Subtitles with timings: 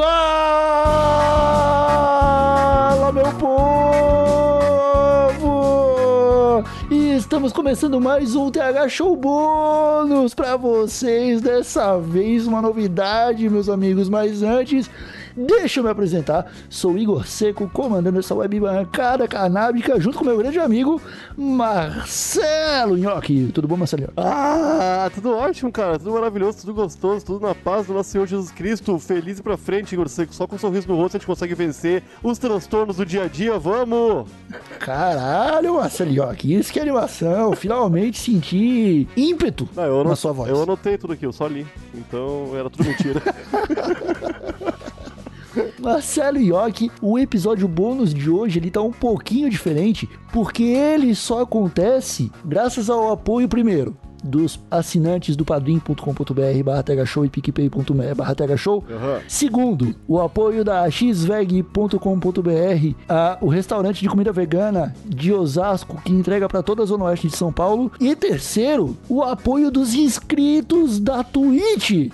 [0.00, 0.16] Fala,
[3.12, 3.74] meu povo!
[6.90, 11.42] E estamos começando mais um TH Show Bônus para vocês.
[11.42, 14.08] Dessa vez, uma novidade, meus amigos.
[14.08, 14.88] Mas antes,
[15.36, 20.36] Deixa eu me apresentar, sou Igor Seco, comandando essa web bancada canábica, junto com meu
[20.38, 21.00] grande amigo
[21.36, 23.50] Marcelo Nhoque.
[23.52, 24.12] Tudo bom, Marcelo?
[24.16, 25.98] Ah, tudo ótimo, cara.
[25.98, 28.98] Tudo maravilhoso, tudo gostoso, tudo na paz do nosso Senhor Jesus Cristo.
[28.98, 30.34] Feliz e pra frente, Igor Seco.
[30.34, 33.28] Só com um sorriso no rosto a gente consegue vencer os transtornos do dia a
[33.28, 33.58] dia.
[33.58, 34.28] Vamos!
[34.78, 37.52] Caralho, Marcelo Nhoque, isso que é animação.
[37.52, 40.50] Finalmente senti ímpeto Não, na sua voz.
[40.50, 41.66] Eu anotei tudo aqui, eu só li.
[41.94, 43.20] Então era tudo mentira.
[45.80, 51.42] Marcelo York, o episódio bônus de hoje ele tá um pouquinho diferente, porque ele só
[51.42, 58.84] acontece graças ao apoio primeiro dos assinantes do padrim.com.br barra show e picpay.me barra show.
[58.88, 59.20] Uhum.
[59.28, 61.98] Segundo, o apoio da xveg.com.br,
[63.40, 67.36] o restaurante de comida vegana de Osasco, que entrega para toda a Zona Oeste de
[67.36, 67.90] São Paulo.
[68.00, 72.10] E terceiro, o apoio dos inscritos da Twitch.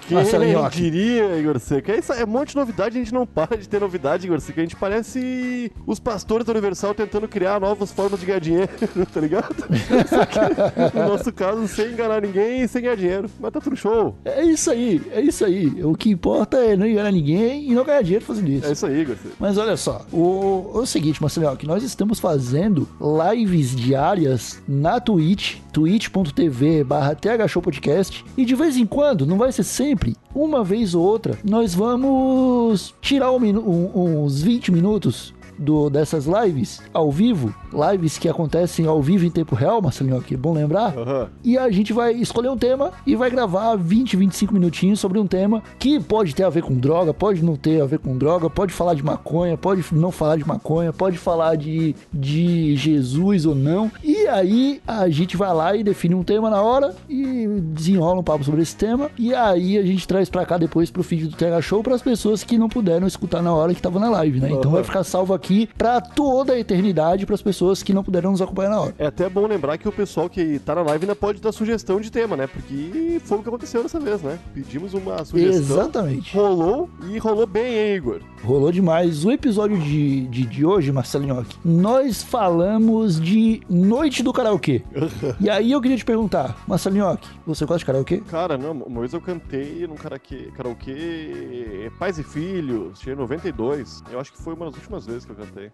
[0.71, 1.93] Quem diria, Igor Seca?
[1.93, 4.61] É, é um monte de novidade, a gente não para de ter novidade, Igor Seca.
[4.61, 8.69] A gente parece os pastores da Universal tentando criar novas formas de ganhar dinheiro,
[9.13, 9.55] tá ligado?
[10.09, 13.31] Só que, no nosso caso, sem enganar ninguém e sem ganhar dinheiro.
[13.41, 14.15] Mas tá tudo show.
[14.25, 15.83] É isso aí, é isso aí.
[15.83, 18.67] O que importa é não enganar ninguém e não ganhar dinheiro fazendo isso.
[18.67, 19.31] É isso aí, Garcia.
[19.39, 22.89] Mas olha só, o, o seguinte, Marcelo, que nós estamos fazendo
[23.35, 27.17] lives diárias na Twitch, twitch.tv barra
[27.63, 31.75] Podcast, e de vez em quando, não vai ser sempre, uma vez ou outra, nós
[31.75, 38.87] vamos tirar um, um, uns 20 minutos do, dessas lives ao vivo, lives que acontecem
[38.87, 40.97] ao vivo em tempo real, Marcelinho, é bom lembrar.
[40.97, 41.29] Uhum.
[41.45, 45.27] E a gente vai escolher um tema e vai gravar 20, 25 minutinhos sobre um
[45.27, 48.49] tema que pode ter a ver com droga, pode não ter a ver com droga,
[48.51, 53.55] pode falar de maconha, pode não falar de maconha, pode falar de, de Jesus ou
[53.55, 53.91] não.
[54.03, 58.25] E aí a gente vai lá e define um tema na hora e desenrola um
[58.25, 59.11] papo sobre esse tema.
[59.19, 62.03] E aí a gente traz pra cá depois pro feed do TH Show para as
[62.03, 64.51] pessoas que não puderam escutar na hora que tava na live, né?
[64.51, 68.03] Então vai ficar salvo aqui aqui para toda a eternidade para as pessoas que não
[68.03, 68.95] puderam nos acompanhar na hora.
[68.99, 72.01] É até bom lembrar que o pessoal que tá na live ainda pode dar sugestão
[72.01, 72.47] de tema, né?
[72.49, 74.39] Porque foi o que aconteceu dessa vez, né?
[74.53, 75.77] Pedimos uma sugestão.
[75.77, 76.37] Exatamente.
[76.37, 78.21] Rolou e rolou bem, hein, Igor?
[78.43, 79.25] Rolou demais.
[79.25, 84.83] O episódio de, de, de hoje, Marcelinho, nós falamos de Noite do Karaokê.
[85.41, 88.19] e aí eu queria te perguntar, Marcelinho, você gosta de karaokê?
[88.29, 94.03] Cara, não, uma vez eu cantei num karaokê, karaokê Pais e Filhos, tinha 92.
[94.11, 95.71] Eu acho que foi uma das últimas vezes que eu cantei.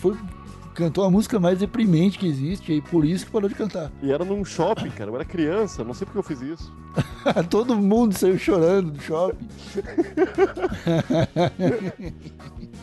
[0.00, 0.16] Foi,
[0.74, 3.92] cantou a música mais deprimente que existe, e por isso que parou de cantar.
[4.02, 5.10] E era num shopping, cara.
[5.10, 6.72] Eu era criança, não sei porque eu fiz isso.
[7.48, 9.46] Todo mundo saiu chorando do shopping.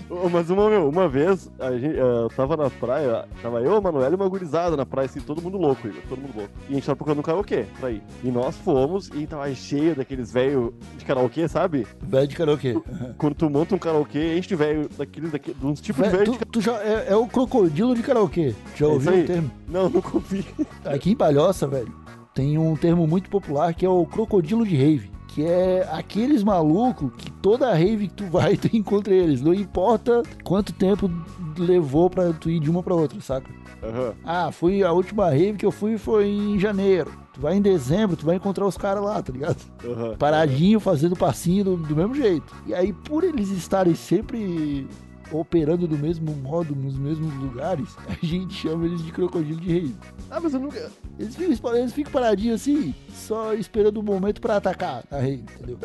[0.32, 3.82] Mas uma, meu, uma vez, a gente, uh, eu tava na praia, tava eu, a
[3.82, 6.52] Manuela e uma gurizada na praia, assim, todo mundo louco, Igor, todo mundo louco.
[6.68, 8.02] E a gente tava procurando um karaokê pra ir.
[8.24, 11.86] E nós fomos e tava cheio daqueles velhos de karaokê, sabe?
[12.02, 12.76] Velho de karaokê.
[13.20, 16.32] Quando tu monta um karaokê, enche de velho daqueles, daqueles, de uns tipos de velho.
[16.32, 16.46] Tu, de...
[16.46, 18.56] tu já, é, é, o crocodilo de karaokê.
[18.76, 19.52] Já é ouviu o termo?
[19.68, 20.46] Não, nunca ouvi.
[20.86, 21.94] Aqui em Palhoça, velho,
[22.34, 27.12] tem um termo muito popular que é o crocodilo de rave que é aqueles malucos
[27.18, 29.42] que toda rave que tu vai, tu encontra eles.
[29.42, 31.10] Não importa quanto tempo
[31.58, 33.50] levou pra tu ir de uma pra outra, saca?
[33.82, 34.14] Uhum.
[34.26, 37.12] Ah, fui a última rave que eu fui foi em janeiro.
[37.34, 39.62] Tu vai em dezembro, tu vai encontrar os caras lá, tá ligado?
[39.84, 40.18] Uhum.
[40.18, 42.54] Paradinho, fazendo passinho do, do mesmo jeito.
[42.68, 44.88] E aí, por eles estarem sempre
[45.32, 49.96] operando do mesmo modo, nos mesmos lugares, a gente chama eles de crocodilo de rei.
[50.30, 50.92] Ah, mas eu nunca.
[51.18, 55.78] Eles ficam, eles ficam paradinhos assim, só esperando o momento pra atacar a rei, entendeu?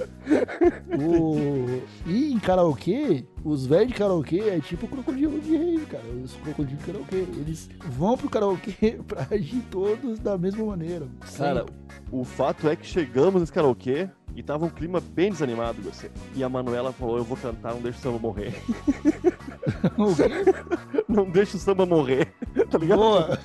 [0.99, 1.83] o...
[2.07, 6.05] E em karaokê, os velhos de karaokê é tipo crocodilo de rei, cara.
[6.23, 7.17] Os crocodilos de karaokê.
[7.17, 11.07] Eles vão pro karaokê pra agir todos da mesma maneira.
[11.37, 11.75] Cara, sempre.
[12.11, 16.11] o fato é que chegamos nesse karaokê e tava um clima bem desanimado, você.
[16.35, 18.53] E a Manuela falou: Eu vou cantar, não deixa o samba morrer.
[21.09, 22.33] não deixa o samba morrer,
[22.71, 22.99] tá ligado?
[22.99, 23.39] Boa.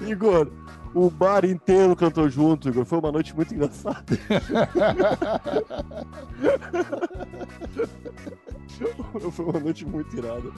[0.06, 0.48] Igor,
[0.94, 2.84] o bar inteiro cantou junto, Igor.
[2.84, 4.04] Foi uma noite muito engraçada.
[9.32, 10.50] Foi uma noite muito irada.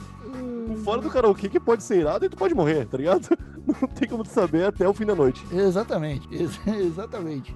[0.83, 3.27] Fora do karaokê que pode ser irado e tu pode morrer, tá ligado?
[3.65, 5.45] Não tem como tu saber até o fim da noite.
[5.51, 7.55] Exatamente, ex exatamente.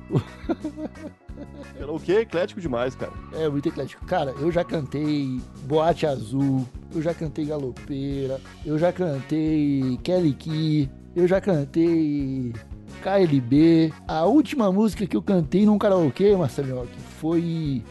[1.78, 3.12] Karaokê é eclético demais, cara.
[3.34, 4.06] É, muito eclético.
[4.06, 10.90] Cara, eu já cantei Boate Azul, eu já cantei Galopeira, eu já cantei Kelly Key,
[11.16, 12.54] eu já cantei
[13.02, 13.94] KLB.
[14.08, 16.88] A última música que eu cantei num karaokê, Marcelinho,
[17.20, 17.84] foi em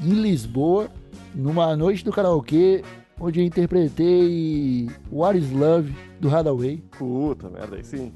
[0.00, 0.88] Lisboa,
[1.34, 2.82] numa noite do karaokê,
[3.20, 6.82] onde eu interpretei What is Love do Hadaway.
[6.96, 8.12] Puta merda, aí sim.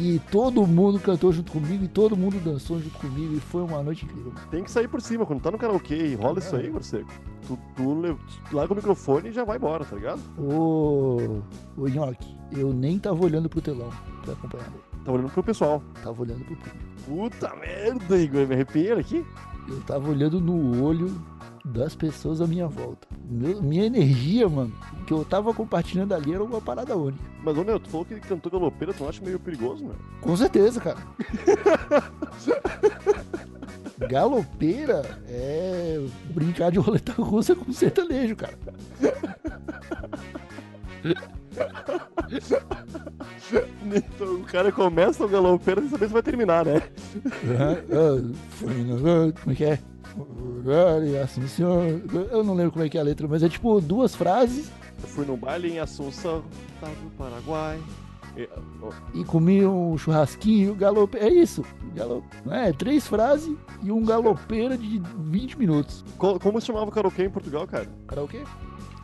[0.00, 3.82] E todo mundo cantou junto comigo e todo mundo dançou junto comigo e foi uma
[3.82, 4.32] noite incrível.
[4.50, 5.26] Tem que sair por cima.
[5.26, 7.10] Quando tá no karaokê e rola isso aí, Gorseco,
[7.46, 8.16] tu, tu, le-
[8.48, 10.20] tu larga o microfone e já vai embora, tá ligado?
[10.38, 11.40] Ô,
[11.76, 13.90] ô Nhoque, eu nem tava olhando pro telão
[14.22, 14.72] pra acompanhar.
[15.04, 15.82] Tá olhando pro pessoal.
[16.02, 16.76] Tava olhando pro público.
[17.06, 18.46] Puta merda, Igor.
[18.46, 19.26] Me arrepiei aqui.
[19.68, 21.10] Eu tava olhando no olho
[21.68, 23.06] das pessoas à minha volta.
[23.28, 24.72] Meu- minha energia, mano,
[25.06, 27.22] que eu tava compartilhando ali era uma parada única.
[27.44, 29.94] Mas, ô, meu, tu falou que ele cantou galopeira, tu não acha meio perigoso, meu?
[30.20, 30.98] Com certeza, cara.
[34.08, 36.00] Galopeira é
[36.32, 38.54] brincar de roleta russa com sertanejo, cara.
[43.84, 46.82] Então, o cara começa o galopeira sem saber se vai terminar, né?
[47.58, 49.78] Ah, Como é que é?
[51.22, 51.84] Assim, senhor.
[52.30, 54.70] Eu não lembro como é que é a letra, mas é tipo duas frases
[55.02, 56.42] Eu fui num baile em Assunção,
[56.74, 57.78] estado do Paraguai.
[58.36, 58.48] E,
[58.82, 61.16] ó, e comi um churrasquinho, galope.
[61.18, 61.64] É isso.
[61.94, 62.22] Galo...
[62.50, 66.04] É, três frases e um galopeira de 20 minutos.
[66.18, 67.88] co- como se chamava karaokê em Portugal, cara?
[68.06, 68.42] Karaokê?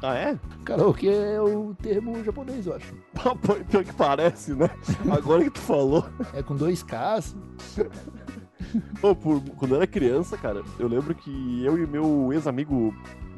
[0.02, 0.38] Ah, é?
[0.64, 2.94] Karaokê é o termo japonês, eu acho.
[3.70, 4.68] Pior que parece, né?
[5.10, 6.04] Agora que tu falou.
[6.34, 7.34] É com dois Ks.
[9.00, 12.94] Pô, por- quando eu era criança, cara, eu lembro que eu e meu ex-amigo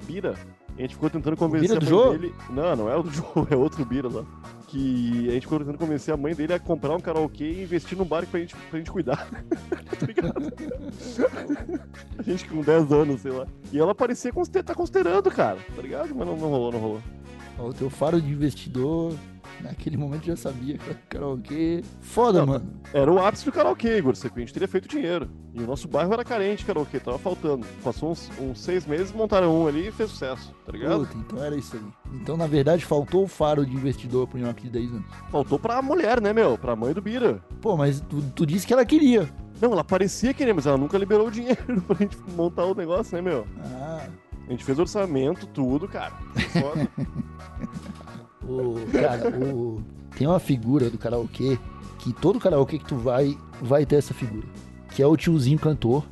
[0.06, 0.34] Bira,
[0.76, 2.10] a gente ficou tentando convencer Bira a mãe Jô?
[2.12, 2.34] dele.
[2.50, 4.24] Não, não é o do Jô, é outro Bira lá.
[4.68, 7.96] Que a gente ficou tentando convencer a mãe dele a comprar um karaokê e investir
[7.96, 9.28] num bar pra gente, pra gente cuidar.
[9.98, 10.52] tá ligado?
[12.18, 13.46] a gente com 10 anos, sei lá.
[13.72, 16.14] E ela parecia consider- tá considerando, cara, tá ligado?
[16.14, 17.00] Mas não, não rolou, não rolou.
[17.58, 19.14] Ó, O teu faro de investidor,
[19.62, 21.82] naquele momento já sabia que era karaokê.
[22.00, 22.72] Foda, Não, mano.
[22.92, 24.14] Era o ápice do karaokê, Igor.
[24.16, 25.28] A gente teria feito dinheiro.
[25.54, 27.66] E o nosso bairro era carente de karaokê, tava faltando.
[27.82, 31.06] Passou uns, uns seis meses, montaram um ali e fez sucesso, tá ligado?
[31.06, 31.82] Puta, então era isso aí.
[32.20, 35.06] Então, na verdade, faltou o faro de investidor pro Nhoque de 10 anos.
[35.30, 36.58] Faltou pra mulher, né, meu?
[36.58, 37.42] Pra mãe do Bira.
[37.60, 39.28] Pô, mas tu, tu disse que ela queria.
[39.60, 43.16] Não, ela parecia querer, mas ela nunca liberou o dinheiro pra gente montar o negócio,
[43.16, 43.46] né, meu?
[43.64, 44.06] Ah,
[44.46, 46.12] A gente fez orçamento, tudo, cara.
[46.52, 46.86] Foda.
[48.48, 49.82] o, cara, o,
[50.16, 51.58] tem uma figura do karaokê
[51.98, 54.46] que todo karaokê que tu vai, vai ter essa figura.
[54.90, 56.04] Que é o tiozinho cantor.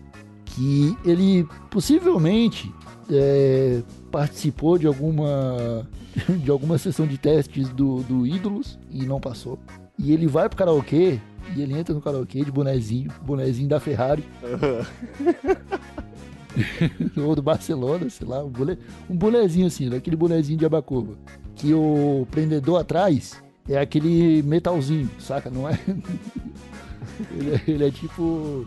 [0.45, 2.73] Que ele possivelmente
[3.11, 5.87] é, participou de alguma
[6.43, 9.59] de alguma sessão de testes do, do Ídolos e não passou.
[9.99, 11.21] E ele vai pro karaokê
[11.57, 14.25] e ele entra no karaokê de bonezinho, bonezinho da Ferrari
[17.17, 18.79] ou do Barcelona, sei lá, um, bole,
[19.09, 21.17] um bonezinho assim, daquele bonezinho de abacuba.
[21.55, 25.51] Que o prendedor atrás é aquele metalzinho, saca?
[25.51, 25.79] Não é?
[27.33, 28.67] ele, é ele é tipo.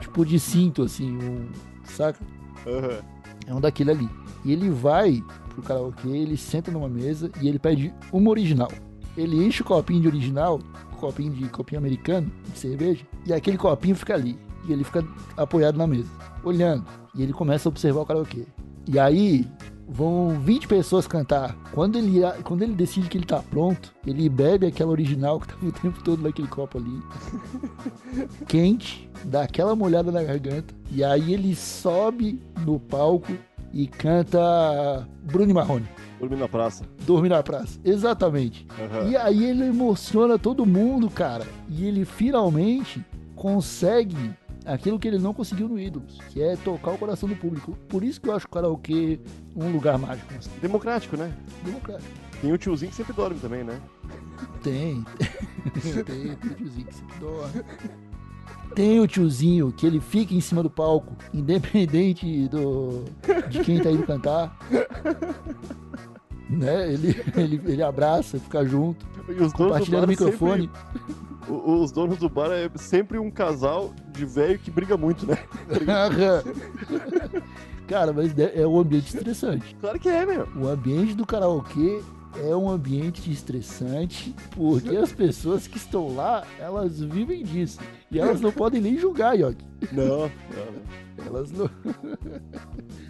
[0.00, 1.48] Tipo de cinto, assim, um,
[1.84, 2.18] saca?
[2.66, 3.00] Aham.
[3.46, 4.08] É um daquele ali.
[4.44, 8.70] E ele vai pro karaokê, ele senta numa mesa e ele pede uma original.
[9.16, 10.58] Ele enche o copinho de original,
[10.98, 14.38] copinho de copinho americano, de cerveja, e aquele copinho fica ali.
[14.66, 15.04] E ele fica
[15.36, 16.08] apoiado na mesa,
[16.44, 16.84] olhando.
[17.14, 18.46] E ele começa a observar o karaokê.
[18.86, 19.46] E aí
[19.88, 21.56] vão 20 pessoas cantar.
[21.72, 25.66] Quando ele, quando ele decide que ele tá pronto, ele bebe aquela original que tava
[25.66, 27.02] o tempo todo naquele copo ali.
[28.46, 30.74] quente, dá aquela molhada na garganta.
[30.90, 33.32] E aí ele sobe no palco
[33.72, 35.88] e canta Bruno e Marrone.
[36.22, 36.84] Dormi na praça.
[37.04, 37.80] Dormir na praça.
[37.84, 38.64] Exatamente.
[38.78, 39.08] Aham.
[39.08, 41.44] E aí ele emociona todo mundo, cara.
[41.68, 44.30] E ele finalmente consegue
[44.66, 47.76] aquilo que ele não conseguiu no Ídolos, que é tocar o coração do público.
[47.88, 49.20] Por isso que eu acho o karaokê
[49.54, 50.32] um lugar mágico.
[50.34, 50.50] Assim.
[50.60, 51.32] Democrático, né?
[51.64, 52.10] Democrático.
[52.40, 53.80] Tem o tiozinho que sempre dorme também, né?
[54.62, 55.04] Tem.
[56.04, 57.64] tem, tem o tiozinho que sempre dorme.
[58.74, 63.04] Tem o tiozinho que ele fica em cima do palco, independente do,
[63.50, 64.58] de quem tá indo cantar.
[66.58, 66.92] Né?
[66.92, 70.70] Ele, ele, ele abraça, fica junto, E os compartilhando o microfone.
[70.70, 75.36] sempre- os donos do bar é sempre um casal de velho que briga muito, né?
[77.88, 79.76] Cara, mas é um ambiente estressante.
[79.80, 80.48] Claro que é, meu.
[80.56, 82.00] O ambiente do karaokê
[82.48, 87.78] é um ambiente estressante porque as pessoas que estão lá, elas vivem disso.
[88.12, 89.56] E elas não podem nem julgar, Yogi.
[89.90, 91.26] Não, não.
[91.26, 91.68] Elas não.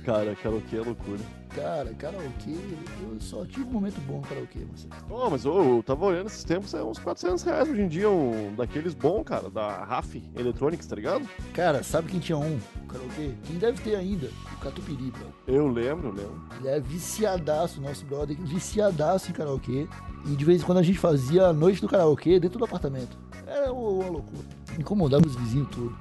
[0.04, 1.18] Cara, karaokê é loucura.
[1.54, 2.56] Cara, karaokê,
[3.02, 4.86] eu só tive um momento bom karaokê, você.
[5.10, 8.08] Oh, mas ô, eu tava olhando esses tempos, é uns 400 reais hoje em dia,
[8.08, 11.28] um daqueles bons, cara, da RAF Electronics, tá ligado?
[11.52, 13.32] Cara, sabe quem tinha um karaokê?
[13.42, 14.30] Quem deve ter ainda?
[14.54, 15.26] O Catupiry, bro.
[15.46, 16.42] Eu lembro, eu lembro.
[16.58, 19.88] Ele é viciadaço, nosso brother, viciadaço em karaokê.
[20.26, 23.18] E de vez em quando a gente fazia a noite do karaokê dentro do apartamento.
[23.52, 24.44] Era uma loucura.
[24.78, 25.94] Incomodava os vizinhos tudo.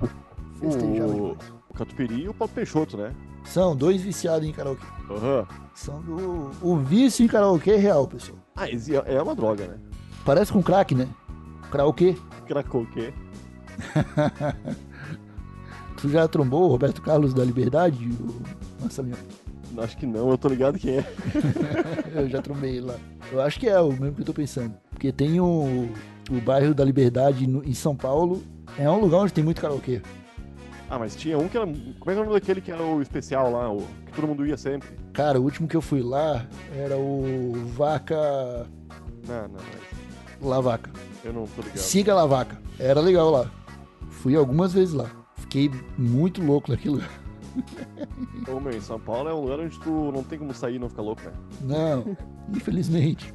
[0.60, 1.38] Festejava O,
[1.70, 3.14] o Catupiry e o Paulo Peixoto, né?
[3.44, 4.86] São dois viciados em karaokê.
[5.10, 5.48] Aham.
[5.74, 6.52] São do...
[6.62, 8.38] O vício em karaokê é real, pessoal.
[8.56, 8.76] Ah, é
[9.16, 9.78] é uma droga, né?
[10.24, 11.10] Parece com crack, né?
[11.72, 12.16] Karaokê.
[12.48, 13.14] Cracoquê.
[15.98, 18.06] Tu já trombou o Roberto Carlos da Liberdade?
[18.08, 18.42] O...
[18.82, 19.18] Marcelinho?
[19.78, 21.06] Acho que não, eu tô ligado quem é.
[22.14, 22.96] Eu já trombei ele lá.
[23.32, 24.74] Eu acho que é o mesmo que eu tô pensando.
[24.90, 25.90] Porque tem o,
[26.32, 28.42] o bairro da Liberdade no- em São Paulo.
[28.78, 30.02] É um lugar onde tem muito karaokê.
[30.90, 31.66] Ah, mas tinha um que era.
[31.66, 34.28] Como é que é o nome daquele que era o especial lá, o que todo
[34.28, 34.90] mundo ia sempre?
[35.14, 36.46] Cara, o último que eu fui lá
[36.76, 38.16] era o Vaca.
[39.28, 40.90] Não, não, mas La Vaca.
[41.24, 41.78] eu não tô ligado.
[41.78, 42.58] Siga La Vaca.
[42.80, 43.50] Era legal lá.
[44.10, 45.10] Fui algumas vezes lá.
[45.38, 47.02] Fiquei muito louco naquilo.
[48.50, 50.80] Ô, meu, em São Paulo é um lugar onde tu não tem como sair e
[50.80, 51.32] não ficar louco, né?
[51.62, 52.18] Não,
[52.54, 53.34] infelizmente.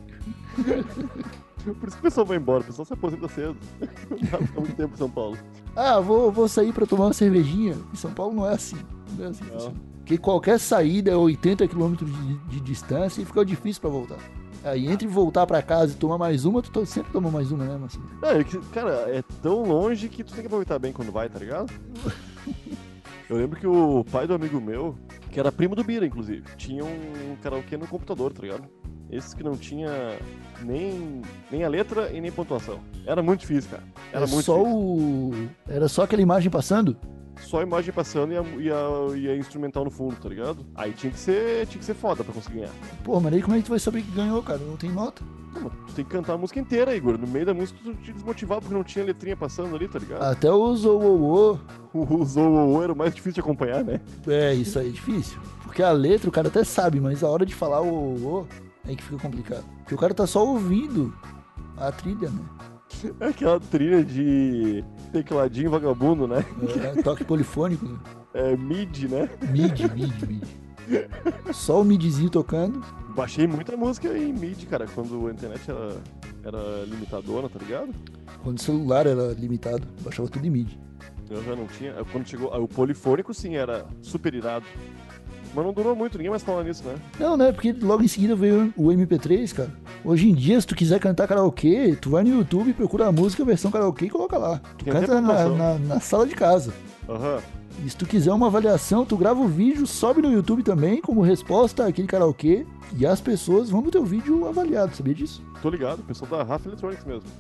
[1.81, 3.57] Por isso que o pessoal vai embora, o pessoal se aposenta cedo.
[4.11, 4.19] Não
[4.55, 5.37] dá muito tempo em São Paulo.
[5.75, 7.77] Ah, vou, vou sair pra tomar uma cervejinha.
[7.93, 8.77] Em São Paulo não é assim.
[9.17, 9.45] Não é assim.
[9.45, 9.75] Não.
[9.99, 14.19] Porque qualquer saída é 80 km de, de distância e fica difícil pra voltar.
[14.63, 17.77] Aí entre voltar pra casa e tomar mais uma, tu sempre toma mais uma, né,
[17.77, 18.05] Marcelo?
[18.21, 21.29] Não, é que, cara, é tão longe que tu tem que aproveitar bem quando vai,
[21.29, 21.73] tá ligado?
[23.29, 24.97] Eu lembro que o pai do amigo meu,
[25.33, 28.69] que era primo do Bira, inclusive, tinha um karaokê no computador, tá ligado?
[29.11, 30.19] Esses que não tinha
[30.63, 32.81] nem, nem a letra e nem pontuação.
[33.07, 33.85] Era muito difícil, cara.
[34.13, 34.79] Era é muito só difícil.
[34.79, 35.49] o.
[35.69, 36.97] Era só aquela imagem passando?
[37.41, 40.65] Só a imagem passando e a, e, a, e a instrumental no fundo, tá ligado?
[40.75, 42.73] Aí tinha que ser, tinha que ser foda pra conseguir ganhar.
[43.05, 44.59] Pô, mas aí como é que tu vai saber que ganhou, cara?
[44.59, 45.23] Não tem nota.
[45.55, 47.19] Não, tu tem que cantar a música inteira, Igor.
[47.19, 50.23] No meio da música tu te desmotivava porque não tinha letrinha passando ali, tá ligado?
[50.23, 51.61] Até o Zou
[51.93, 54.01] O Zou era o mais difícil de acompanhar, né?
[54.27, 55.39] É, isso aí é difícil.
[55.63, 58.47] Porque a letra o cara até sabe, mas a hora de falar o
[58.87, 59.65] aí que fica complicado.
[59.79, 61.15] Porque o cara tá só ouvindo
[61.77, 62.45] a trilha, né?
[63.21, 66.45] É aquela trilha de tecladinho vagabundo, né?
[66.97, 67.99] É, toque polifônico, né?
[68.35, 69.29] É mid, né?
[69.51, 70.45] Mid, mid, mid.
[71.53, 72.83] Só o midzinho tocando.
[73.15, 75.97] Baixei muita música em mid, cara, quando a internet era,
[76.45, 77.95] era limitadona, tá ligado?
[78.43, 80.69] Quando o celular era limitado, baixava tudo em mid.
[81.29, 81.93] Eu já não tinha.
[82.13, 82.55] Quando chegou.
[82.57, 84.65] O polifônico, sim, era super irado.
[85.57, 86.97] Mas não durou muito, ninguém mais fala nisso, né?
[87.19, 87.51] Não, né?
[87.51, 89.73] Porque logo em seguida veio o MP3, cara.
[90.05, 93.43] Hoje em dia, se tu quiser cantar karaokê, tu vai no YouTube, procura a música,
[93.43, 94.61] versão karaokê e coloca lá.
[94.77, 96.75] Tu Tem canta na, na, na sala de casa.
[97.09, 97.41] Aham.
[97.83, 101.23] E se tu quiser uma avaliação, tu grava o vídeo, sobe no YouTube também, como
[101.23, 105.43] resposta àquele karaokê, e as pessoas vão no teu vídeo avaliado, sabia disso?
[105.63, 107.31] Tô ligado, o pessoal da Rafa Electronics mesmo.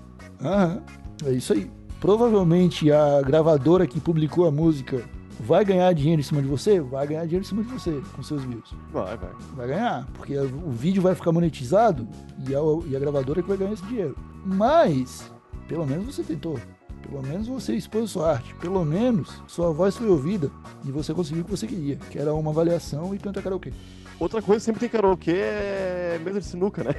[0.42, 0.82] Aham,
[1.26, 1.70] é isso aí.
[2.00, 5.04] Provavelmente a gravadora que publicou a música
[5.40, 6.80] vai ganhar dinheiro em cima de você?
[6.80, 8.74] Vai ganhar dinheiro em cima de você, com seus views.
[8.92, 9.30] Vai, vai.
[9.54, 12.08] Vai ganhar, porque o vídeo vai ficar monetizado
[12.48, 14.16] e a, e a gravadora que vai ganhar esse dinheiro.
[14.44, 15.30] Mas,
[15.68, 16.58] pelo menos você tentou.
[17.02, 18.54] Pelo menos você expôs sua arte.
[18.56, 20.50] Pelo menos sua voz foi ouvida
[20.84, 23.72] e você conseguiu o que você queria, que era uma avaliação e cantar karaokê.
[24.18, 26.94] Outra coisa sempre tem karaokê é mesa de sinuca, né?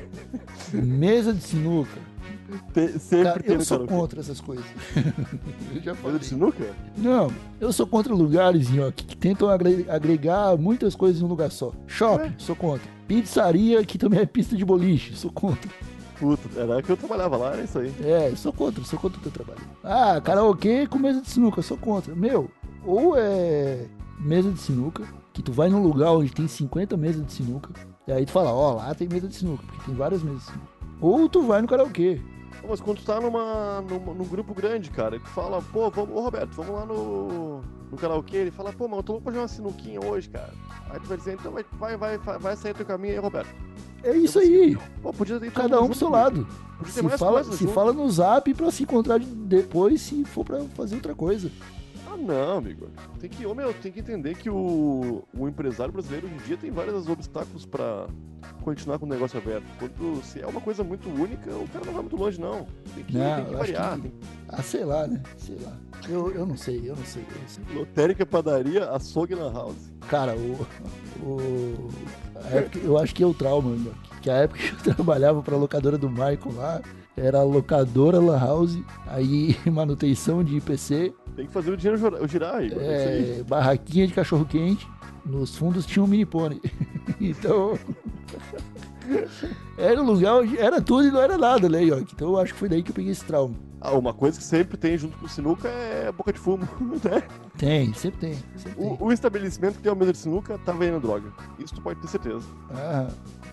[0.71, 1.97] Mesa de sinuca.
[2.73, 3.93] Te- sempre Cara, eu sou karaokê.
[3.95, 4.65] contra essas coisas.
[5.75, 6.63] eu já Mesa de sinuca?
[6.95, 11.27] Não, eu sou contra lugares ó, que, que tentam agre- agregar muitas coisas em um
[11.27, 11.71] lugar só.
[11.87, 12.35] Shopping, Ué?
[12.37, 12.87] sou contra.
[13.07, 15.69] Pizzaria, que também é pista de boliche, sou contra.
[16.19, 17.93] Puta, era que eu trabalhava lá, era isso aí.
[18.03, 19.59] É, sou contra, sou contra o teu trabalho.
[19.83, 22.13] Ah, karaokê com mesa de sinuca, sou contra.
[22.15, 22.49] Meu,
[22.85, 23.85] ou é
[24.19, 25.03] mesa de sinuca,
[25.37, 27.69] que tu vai num lugar onde tem 50 mesas de sinuca,
[28.07, 30.45] e aí tu fala, ó, lá tem mesa de sinuca, porque tem várias mesas de
[30.45, 30.67] sinuca.
[30.99, 32.19] Ou tu vai no karaokê.
[32.67, 36.15] Mas quando tu tá numa, numa- num grupo grande, cara, e tu fala, pô, vamos,
[36.17, 39.31] ô Roberto, vamos lá no, no karaokê, ele fala, pô, mas eu tô louco pra
[39.33, 40.51] jogar uma sinuquinha hoje, cara.
[40.89, 43.53] Aí tu vai dizer, então vai, vai, vai, vai, sair teu caminho aí, Roberto.
[44.03, 46.47] É isso aí, Pô, podia ter cada um pro seu lado.
[46.85, 47.73] Se fala, se junto.
[47.73, 51.51] fala no zap pra se encontrar de- depois se for pra fazer outra coisa.
[52.17, 52.87] Não, amigo.
[53.19, 56.71] Tem que, meu, tem que entender que o, o empresário brasileiro hoje em dia tem
[56.71, 58.07] vários obstáculos pra
[58.63, 59.65] continuar com o negócio aberto.
[59.79, 62.65] Quando, se é uma coisa muito única, o cara não vai muito longe, não.
[62.95, 63.99] Tem que, Não, tem que variar.
[63.99, 64.11] que-
[64.49, 65.21] Ah, sei lá, né?
[65.37, 65.77] Sei lá.
[66.09, 67.63] Eu, eu não sei, eu não sei, eu não sei.
[67.77, 69.91] Lotérica, padaria, açougue na house.
[70.09, 70.65] Cara, o.
[71.25, 71.89] o
[72.51, 75.55] época- eu acho que é o trauma, meu, que a época que eu trabalhava pra
[75.57, 76.81] locadora do Michael lá,
[77.15, 82.63] era a locadora Lan House, aí manutenção de IPC, Tem que fazer o dinheiro girar,
[82.63, 82.81] Igor.
[82.81, 83.39] É aí.
[83.39, 84.87] é, barraquinha de cachorro quente,
[85.23, 86.59] nos fundos tinha um mini pônei.
[87.21, 87.77] então.
[89.77, 92.11] Era um lugar onde era tudo e não era nada, né, York?
[92.11, 93.53] Então eu acho que foi daí que eu peguei esse trauma.
[93.79, 96.67] Ah, uma coisa que sempre tem junto com o sinuca é boca de fumo,
[97.05, 97.21] né?
[97.55, 98.33] Tem, sempre tem.
[98.55, 98.97] Sempre tem.
[98.99, 101.31] O, o estabelecimento que tem uma mesa de sinuca tá vendendo droga.
[101.59, 102.47] Isso tu pode ter certeza.
[102.71, 103.07] Ah,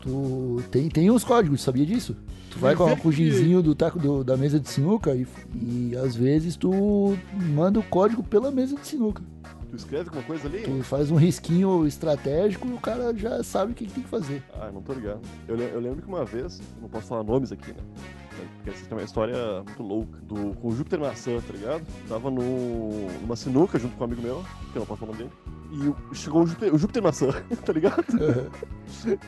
[0.04, 2.14] tu tem, tem uns códigos, sabia disso?
[2.50, 5.96] Tu vai com, com o gizinho do taco do- da mesa de sinuca e, e
[5.96, 7.16] às vezes tu
[7.52, 9.22] manda o código pela mesa de sinuca.
[9.70, 10.60] Tu escreve alguma coisa ali?
[10.60, 14.08] Tu faz um risquinho estratégico e o cara já sabe o que, que tem que
[14.08, 14.40] fazer.
[14.54, 15.20] Ah, não tô ligado.
[15.48, 17.78] Eu, eu lembro que uma vez, não posso falar nomes aqui, né?
[18.64, 20.18] Porque essa tem uma história muito louca.
[20.22, 21.86] Do, com o Júpiter Maçã, tá ligado?
[22.08, 24.42] Tava no, numa sinuca junto com um amigo meu,
[24.72, 25.84] que eu não posso falar o nome dele.
[25.84, 27.28] E o- chegou o Júpiter, o Júpiter Maçã,
[27.62, 28.04] tá ligado?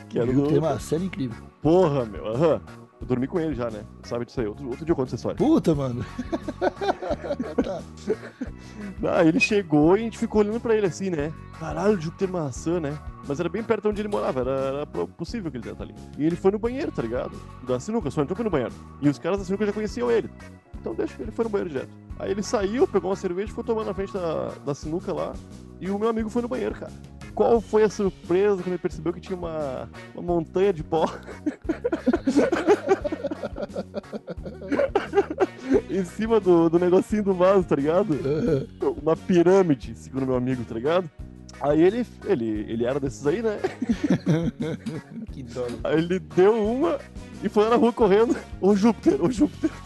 [0.09, 0.43] Que era Viu?
[0.47, 0.59] Tem do...
[0.59, 1.43] uma cena incrível.
[1.61, 2.61] Porra, meu, aham.
[2.99, 3.83] Eu dormi com ele já, né?
[4.03, 4.47] Sabe disso aí.
[4.47, 5.37] Outro, outro dia eu conto essa história.
[5.37, 6.03] Puta, mano.
[7.63, 7.81] tá.
[9.03, 11.31] Ah, ele chegou e a gente ficou olhando pra ele assim, né?
[11.59, 12.97] Caralho, Júpiter maçã, né?
[13.27, 15.93] Mas era bem perto de onde ele morava, era, era possível que ele estar ali.
[16.17, 17.39] E ele foi no banheiro, tá ligado?
[17.67, 18.73] Da sinuca, só entrou no banheiro.
[19.01, 20.29] E os caras da sinuca já conheciam ele.
[20.79, 21.89] Então deixa que ele foi no banheiro direto.
[22.17, 25.33] Aí ele saiu, pegou uma cerveja e ficou tomando na frente da, da sinuca lá.
[25.79, 26.91] E o meu amigo foi no banheiro, cara.
[27.37, 31.05] Qual foi a surpresa quando ele percebeu que tinha uma, uma montanha de pó?
[35.87, 38.17] em cima do, do negocinho do vaso, tá ligado?
[39.03, 41.07] uma pirâmide, segundo meu amigo, tá ligado?
[41.61, 43.59] Aí ele, ele, ele era desses aí, né?
[45.31, 45.67] que dó.
[45.83, 46.97] Aí ele deu uma
[47.43, 48.35] e foi lá na rua correndo.
[48.59, 49.69] Ô Júpiter, ô Júpiter.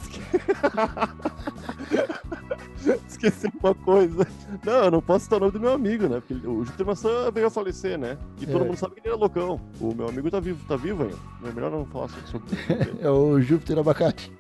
[3.08, 4.26] Esqueci uma coisa.
[4.64, 6.22] Não, eu não posso citar o nome do meu amigo, né?
[6.26, 8.18] Porque o Júpiter Maçã veio a falecer, né?
[8.40, 8.68] E todo É.
[8.68, 9.60] mundo sabe que ele era loucão.
[9.80, 11.16] O meu amigo tá vivo, tá vivo ainda.
[11.46, 12.94] É melhor não falar sobre ele.
[13.02, 14.32] É o Júpiter Abacate.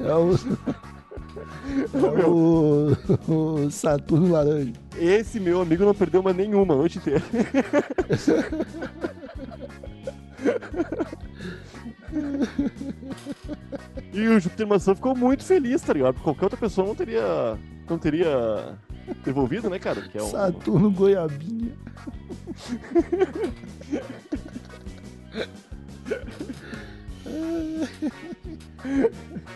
[0.00, 0.34] É o.
[1.94, 2.92] É o,
[3.28, 4.72] o Saturno Laranja.
[4.96, 7.22] Esse meu amigo não perdeu mais nenhuma a noite inteira.
[14.12, 16.14] e o Júpiter Maçã ficou muito feliz, tá ligado?
[16.14, 17.58] Porque qualquer outra pessoa não teria.
[17.88, 18.76] não teria
[19.24, 20.04] devolvido, né, cara?
[20.14, 20.30] É um...
[20.30, 21.72] Saturno Goiabinha.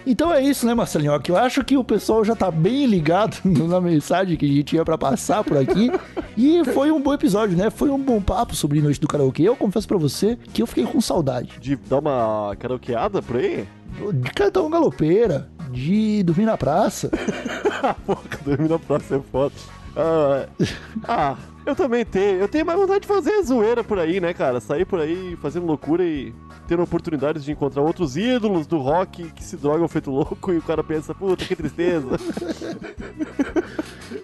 [0.06, 1.20] Então é isso, né, Marcelinho?
[1.28, 4.84] Eu acho que o pessoal já tá bem ligado na mensagem que a gente tinha
[4.84, 5.90] pra passar por aqui.
[6.40, 7.68] E foi um bom episódio, né?
[7.68, 9.42] Foi um bom papo sobre Noite do Karaokê.
[9.42, 11.58] Eu confesso pra você que eu fiquei com saudade.
[11.58, 13.66] De dar uma karaokeada por aí?
[14.14, 17.10] De cantar um galopeira, de dormir na praça.
[18.06, 19.52] Porra, dormir na praça é foda.
[19.96, 20.46] Ah,
[21.08, 21.36] ah,
[21.70, 22.40] eu também tenho.
[22.40, 24.60] Eu tenho mais vontade de fazer zoeira por aí, né, cara?
[24.60, 26.32] Sair por aí fazendo loucura e
[26.66, 30.62] tendo oportunidades de encontrar outros ídolos do rock que se drogam feito louco e o
[30.62, 32.08] cara pensa, puta, que tristeza.